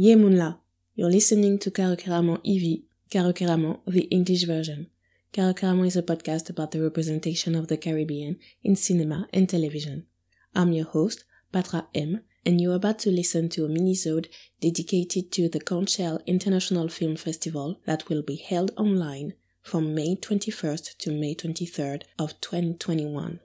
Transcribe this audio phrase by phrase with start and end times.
[0.00, 0.56] Yemunla.
[0.94, 4.86] You're listening to Karokeramo EV, Karokeramo, the English version.
[5.30, 10.06] Karokeramo is a podcast about the representation of the Caribbean in cinema and television.
[10.54, 14.28] I'm your host, Patra M, and you're about to listen to a minisode
[14.62, 20.16] dedicated to the Conch Shell International Film Festival that will be held online from May
[20.16, 23.40] 21st to May 23rd of 2021.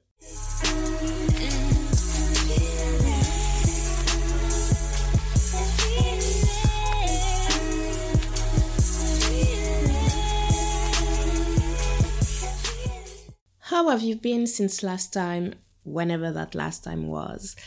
[13.76, 17.58] How have you been since last time, whenever that last time was?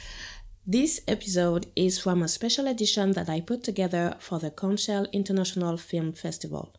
[0.66, 5.04] This episode is from a special edition that I put together for the Conch Shell
[5.12, 6.74] International Film Festival.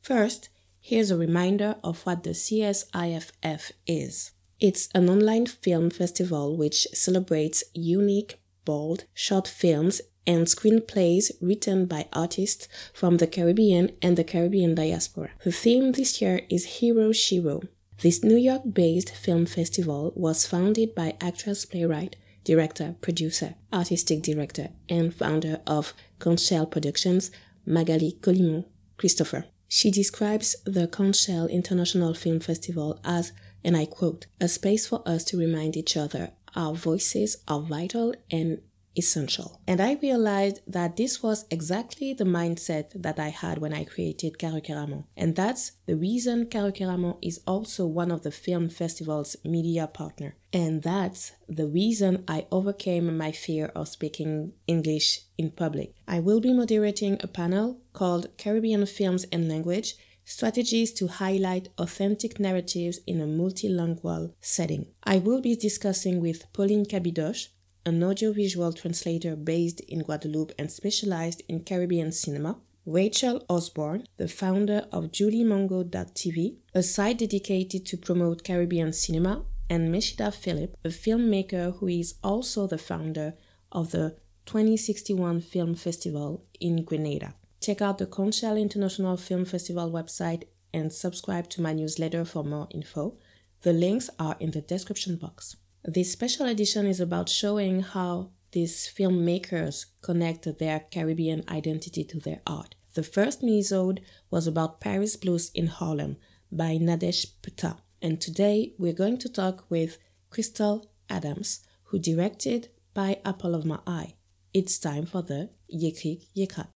[0.00, 4.30] First, here's a reminder of what the CSIFF is.
[4.60, 12.06] It's an online film festival which celebrates unique, bold, short films and screenplays written by
[12.12, 15.30] artists from the Caribbean and the Caribbean diaspora.
[15.42, 17.62] The theme this year is Hero Shiro,
[18.04, 24.68] this New York based film festival was founded by actress, playwright, director, producer, artistic director,
[24.90, 27.30] and founder of Conch Shell Productions,
[27.66, 28.66] Magaly Colimon
[28.98, 29.46] Christopher.
[29.68, 33.32] She describes the Conch Shell International Film Festival as,
[33.64, 38.14] and I quote, a space for us to remind each other our voices are vital
[38.30, 38.60] and
[38.96, 39.60] essential.
[39.66, 44.38] And I realized that this was exactly the mindset that I had when I created
[44.38, 45.04] Karokeramo.
[45.16, 50.36] And that's the reason Karokeramo is also one of the film festival's media partner.
[50.52, 55.94] And that's the reason I overcame my fear of speaking English in public.
[56.06, 62.40] I will be moderating a panel called Caribbean Films and Language strategies to highlight authentic
[62.40, 64.86] narratives in a multilingual setting.
[65.04, 67.48] I will be discussing with Pauline Kabidosh,
[67.86, 74.86] an audiovisual translator based in Guadeloupe and specialized in Caribbean cinema, Rachel Osborne, the founder
[74.92, 81.88] of JulieMango.tv, a site dedicated to promote Caribbean cinema, and Meshida Philip, a filmmaker who
[81.88, 83.34] is also the founder
[83.72, 87.34] of the 2061 Film Festival in Grenada.
[87.60, 90.44] Check out the Conch Shell International Film Festival website
[90.74, 93.16] and subscribe to my newsletter for more info.
[93.62, 95.56] The links are in the description box.
[95.86, 102.40] This special edition is about showing how these filmmakers connect their Caribbean identity to their
[102.46, 102.74] art.
[102.94, 104.00] The first episode
[104.30, 106.16] was about Paris Blues in Harlem
[106.50, 107.76] by Nadesh Putta.
[108.00, 109.98] And today we're going to talk with
[110.30, 114.14] Crystal Adams, who directed Pie Apple of My Eye.
[114.54, 116.73] It's time for the Yekrik Yekrat.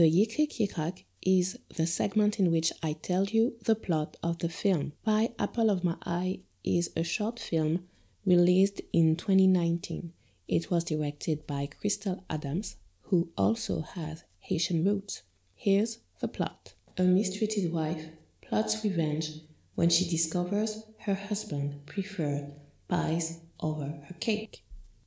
[0.00, 4.48] The Yikrik Yikrak is the segment in which I tell you the plot of the
[4.48, 4.94] film.
[5.04, 7.84] Pie Apple of My Eye is a short film
[8.24, 10.14] released in 2019.
[10.48, 12.76] It was directed by Crystal Adams,
[13.08, 15.20] who also has Haitian roots.
[15.54, 16.72] Here's the plot.
[16.96, 18.06] A mistreated wife
[18.40, 19.32] plots revenge
[19.74, 22.54] when she discovers her husband preferred
[22.88, 24.64] pies over her cake.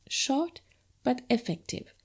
[0.07, 0.61] Short
[1.03, 1.95] but effective.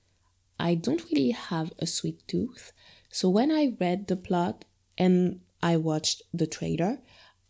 [0.59, 2.71] I don't really have a sweet tooth,
[3.11, 4.65] so when I read the plot
[4.97, 6.99] and I watched the trailer,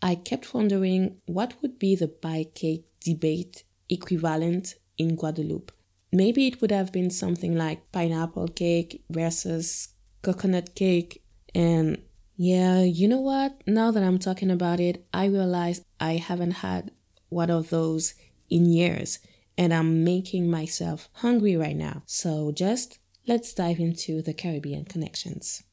[0.01, 5.71] I kept wondering what would be the pie cake debate equivalent in Guadeloupe.
[6.11, 9.89] Maybe it would have been something like pineapple cake versus
[10.21, 11.21] coconut cake.
[11.53, 12.01] And
[12.35, 13.61] yeah, you know what?
[13.67, 16.91] Now that I'm talking about it, I realize I haven't had
[17.29, 18.15] one of those
[18.49, 19.19] in years
[19.59, 22.03] and I'm making myself hungry right now.
[22.05, 22.97] So just
[23.27, 25.63] let's dive into the Caribbean connections.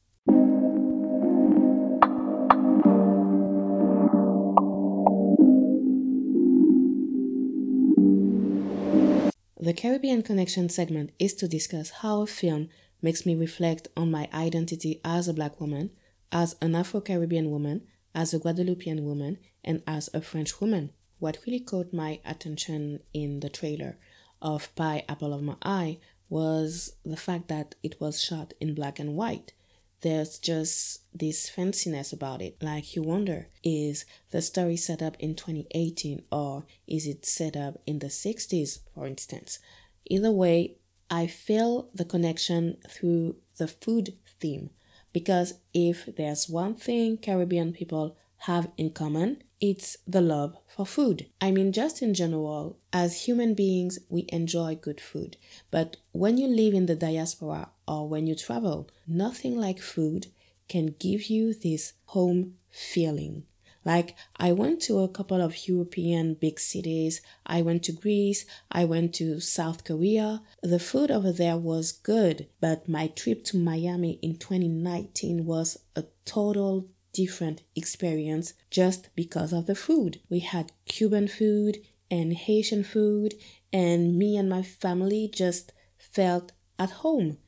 [9.59, 12.67] The Caribbean Connection segment is to discuss how a film
[13.01, 15.91] makes me reflect on my identity as a black woman,
[16.29, 17.83] as an Afro Caribbean woman,
[18.13, 20.91] as a Guadeloupean woman, and as a French woman.
[21.19, 23.97] What really caught my attention in the trailer
[24.41, 25.97] of Pie Apple of My Eye
[26.29, 29.53] was the fact that it was shot in black and white.
[30.01, 32.61] There's just this fanciness about it.
[32.61, 37.81] Like you wonder, is the story set up in 2018 or is it set up
[37.87, 39.57] in the 60s, for instance?
[40.05, 40.75] Either way,
[41.09, 44.69] I feel the connection through the food theme
[45.13, 51.27] because if there's one thing Caribbean people have in common, it's the love for food.
[51.41, 55.37] I mean, just in general, as human beings, we enjoy good food.
[55.71, 60.27] But when you live in the diaspora or when you travel, nothing like food
[60.69, 63.43] can give you this home feeling.
[63.83, 67.21] Like, I went to a couple of European big cities.
[67.45, 68.45] I went to Greece.
[68.69, 70.41] I went to South Korea.
[70.61, 76.03] The food over there was good, but my trip to Miami in 2019 was a
[76.25, 80.19] total different experience just because of the food.
[80.29, 81.79] We had Cuban food
[82.11, 83.33] and Haitian food,
[83.73, 87.39] and me and my family just felt at home.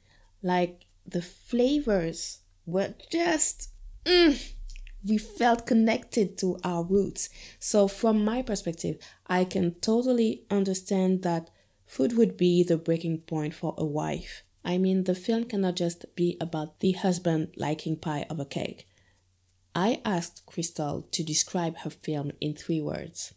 [0.42, 3.70] Like the flavors were just.
[4.06, 4.54] Mm,
[5.08, 7.30] we felt connected to our roots.
[7.60, 11.52] So, from my perspective, I can totally understand that
[11.86, 14.42] food would be the breaking point for a wife.
[14.66, 18.88] I mean, the film cannot just be about the husband liking pie over cake.
[19.80, 23.34] I asked Crystal to describe her film in three words.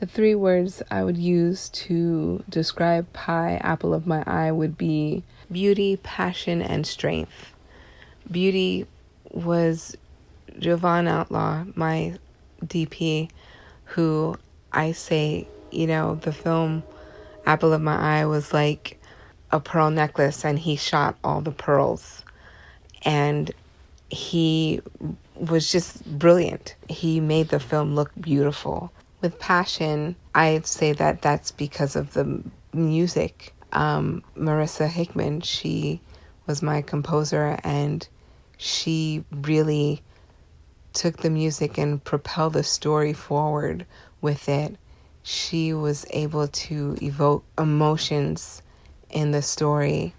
[0.00, 5.22] The three words I would use to describe Pie, Apple of My Eye, would be
[5.50, 7.54] beauty, passion, and strength.
[8.30, 8.86] Beauty
[9.30, 9.96] was
[10.58, 12.18] Jovan Outlaw, my
[12.62, 13.30] DP,
[13.84, 14.36] who
[14.70, 16.82] I say, you know, the film
[17.46, 19.00] Apple of My Eye was like
[19.50, 22.22] a pearl necklace, and he shot all the pearls.
[23.06, 23.50] And
[24.10, 24.82] he
[25.38, 26.74] was just brilliant.
[26.88, 28.92] He made the film look beautiful.
[29.20, 32.42] With passion, I'd say that that's because of the
[32.72, 33.54] music.
[33.72, 36.00] Um, Marissa Hickman, she
[36.46, 38.06] was my composer, and
[38.56, 40.02] she really
[40.92, 43.86] took the music and propelled the story forward
[44.20, 44.76] with it.
[45.22, 48.62] She was able to evoke emotions
[49.10, 50.14] in the story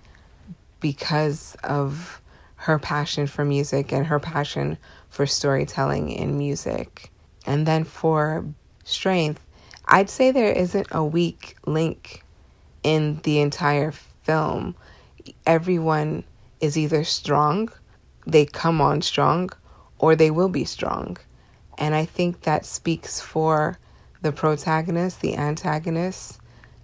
[0.79, 2.21] because of
[2.59, 4.77] her passion for music and her passion
[5.09, 7.09] for storytelling in music.
[7.45, 8.45] And then for
[8.83, 9.45] strength,
[9.85, 12.23] I'd say there isn't a weak link
[12.83, 14.75] in the entire film.
[15.45, 16.25] Everyone
[16.59, 17.69] is either strong,
[18.27, 19.49] they come on strong,
[19.97, 21.15] or they will be strong.
[21.77, 23.79] And I think that speaks for
[24.21, 26.41] the protagonist, the antagonist,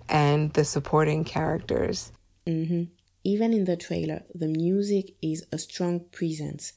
[0.07, 2.13] and the supporting characters.
[2.47, 2.85] Mm-hmm.
[3.25, 6.73] Even in the trailer, the music is a strong presence.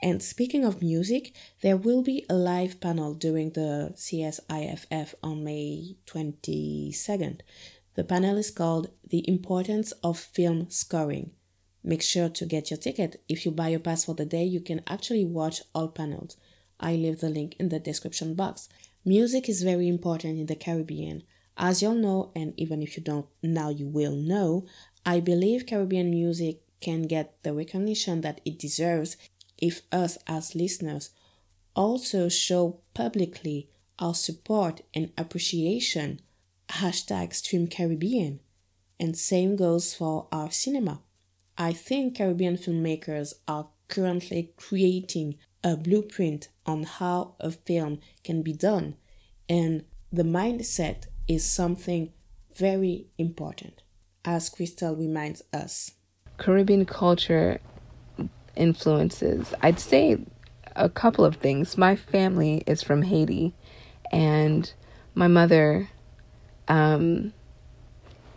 [0.00, 5.96] And speaking of music, there will be a live panel during the CSIFF on May
[6.06, 7.40] 22nd.
[7.96, 11.32] The panel is called The Importance of Film Scoring.
[11.82, 13.20] Make sure to get your ticket.
[13.28, 16.36] If you buy a pass for the day, you can actually watch all panels.
[16.78, 18.68] I leave the link in the description box.
[19.04, 21.24] Music is very important in the Caribbean.
[21.56, 24.64] As you'll know, and even if you don't, now you will know,
[25.08, 29.16] I believe Caribbean music can get the recognition that it deserves
[29.56, 31.08] if us as listeners
[31.74, 36.20] also show publicly our support and appreciation.
[36.68, 38.40] Hashtag Stream Caribbean.
[39.00, 41.00] And same goes for our cinema.
[41.56, 48.52] I think Caribbean filmmakers are currently creating a blueprint on how a film can be
[48.52, 48.96] done,
[49.48, 52.12] and the mindset is something
[52.54, 53.80] very important
[54.24, 55.92] as Crystal reminds us.
[56.36, 57.60] Caribbean culture
[58.56, 60.18] influences, I'd say
[60.76, 61.76] a couple of things.
[61.76, 63.54] My family is from Haiti,
[64.12, 64.72] and
[65.14, 65.88] my mother
[66.68, 67.32] um,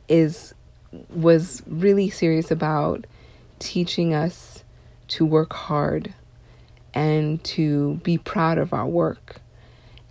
[0.08, 0.54] is
[1.10, 3.06] was really serious about
[3.60, 4.64] teaching us
[5.08, 6.14] to work hard
[6.94, 9.42] and to be proud of our work.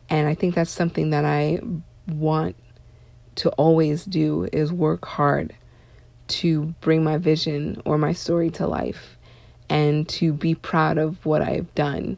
[0.08, 1.60] And I think that's something that I
[2.08, 2.56] want
[3.36, 5.54] to always do is work hard
[6.30, 9.16] to bring my vision or my story to life
[9.68, 12.16] and to be proud of what I've done,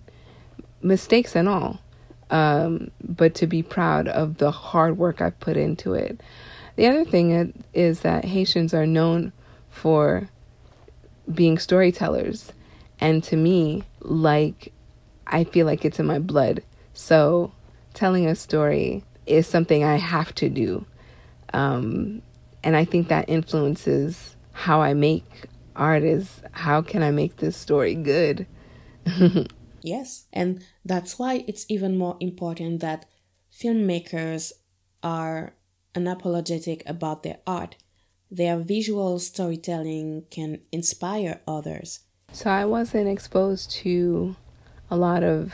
[0.83, 1.81] mistakes and all,
[2.31, 6.21] um, but to be proud of the hard work I've put into it.
[6.77, 9.33] The other thing is that Haitians are known
[9.69, 10.29] for
[11.33, 12.53] being storytellers.
[13.01, 14.73] And to me, like,
[15.27, 16.63] I feel like it's in my blood.
[16.95, 17.53] So
[17.95, 20.87] telling a story is something I have to do.
[21.53, 22.23] Um,
[22.63, 27.57] and I think that influences how I make art is how can I make this
[27.57, 28.47] story good?
[29.83, 30.27] yes.
[30.33, 33.07] And that's why it's even more important that
[33.53, 34.53] filmmakers
[35.03, 35.55] are
[35.95, 37.77] unapologetic about their art.
[38.31, 42.01] Their visual storytelling can inspire others.
[42.33, 44.37] So I wasn't exposed to
[44.91, 45.53] a lot of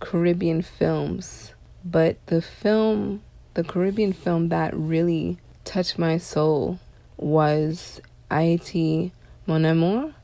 [0.00, 1.54] Caribbean films,
[1.84, 3.22] but the film,
[3.54, 6.78] the Caribbean film that really touched my soul
[7.16, 9.12] was Haiti
[9.46, 10.14] Mon Amour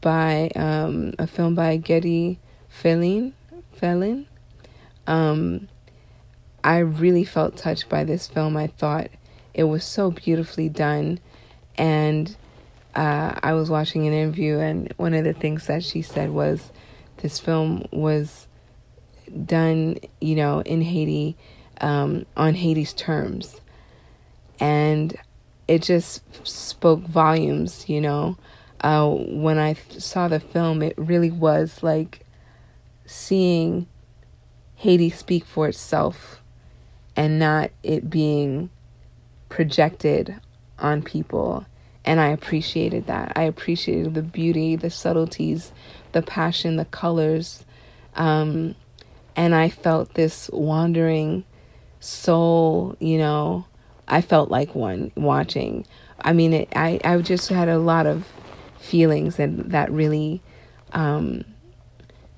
[0.00, 3.32] by um, a film by Guetty Felin.
[3.80, 4.26] Felin.
[5.06, 5.68] Um,
[6.62, 8.56] I really felt touched by this film.
[8.56, 9.08] I thought
[9.54, 11.20] it was so beautifully done.
[11.76, 12.34] And
[12.94, 16.72] uh, I was watching an interview, and one of the things that she said was
[17.18, 18.46] this film was
[19.44, 21.36] done, you know, in Haiti,
[21.80, 23.60] um, on Haiti's terms.
[24.60, 25.16] And
[25.66, 28.36] it just spoke volumes, you know.
[28.80, 32.24] Uh, when I saw the film, it really was like
[33.06, 33.86] seeing
[34.76, 36.40] Haiti speak for itself
[37.16, 38.70] and not it being
[39.48, 40.36] projected
[40.78, 41.66] on people.
[42.04, 43.32] And I appreciated that.
[43.36, 45.72] I appreciated the beauty, the subtleties,
[46.12, 47.64] the passion, the colors.
[48.14, 48.76] Um,
[49.36, 51.44] and I felt this wandering
[52.00, 53.66] soul, you know.
[54.08, 55.86] I felt like one watching.
[56.20, 58.26] I mean, it, I, I just had a lot of
[58.78, 60.42] feelings and that really
[60.92, 61.44] um,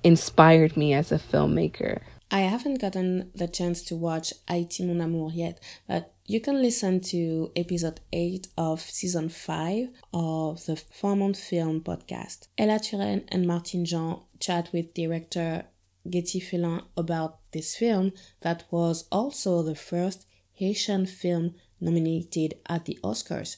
[0.02, 2.00] inspired me as a filmmaker.
[2.32, 5.58] I haven't gotten the chance to watch Haïti Mon Amour yet,
[5.88, 12.46] but you can listen to episode 8 of season 5 of the Fairmont Film podcast.
[12.56, 15.64] Ella Turenne and Martin Jean chat with director
[16.08, 18.12] Guetty Felin about this film
[18.42, 20.24] that was also the first
[20.60, 23.56] Haitian film nominated at the Oscars.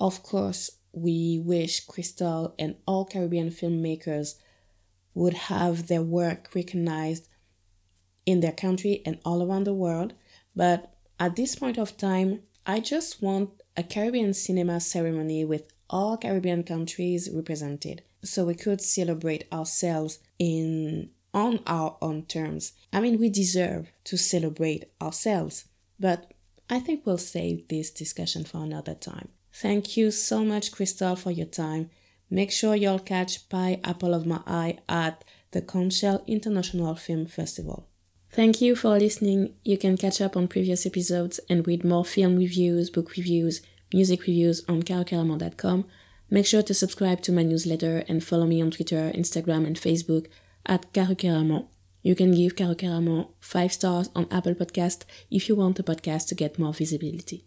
[0.00, 4.34] Of course, we wish Crystal and all Caribbean filmmakers
[5.14, 7.28] would have their work recognized
[8.26, 10.14] in their country and all around the world,
[10.56, 16.16] but at this point of time, I just want a Caribbean cinema ceremony with all
[16.16, 22.72] Caribbean countries represented so we could celebrate ourselves in on our own terms.
[22.92, 25.66] I mean, we deserve to celebrate ourselves,
[25.98, 26.32] but
[26.68, 29.28] I think we'll save this discussion for another time.
[29.52, 31.90] Thank you so much, Crystal, for your time.
[32.28, 37.26] Make sure you'll catch Pie Apple of My Eye at the Conch Shell International Film
[37.26, 37.88] Festival.
[38.30, 39.54] Thank you for listening.
[39.64, 43.62] You can catch up on previous episodes and read more film reviews, book reviews,
[43.94, 45.86] music reviews on carocaramon.com.
[46.28, 50.26] Make sure to subscribe to my newsletter and follow me on Twitter, Instagram, and Facebook
[50.66, 51.68] at Carucaramon.
[52.06, 56.36] You can give Carucaramon 5 stars on Apple Podcast if you want the podcast to
[56.36, 57.44] get more visibility.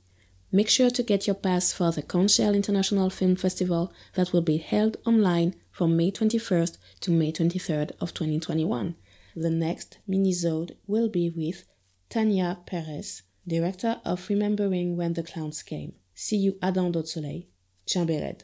[0.51, 4.42] Make sure to get your pass for the Conch Shell International Film Festival that will
[4.42, 8.96] be held online from May 21st to May 23rd of 2021.
[9.34, 11.66] The next minisode will be with
[12.10, 15.94] Tania Perez, director of Remembering When the Clowns Came.
[16.13, 17.48] See you à dans d'autres soleils.
[17.88, 18.44] Chambered.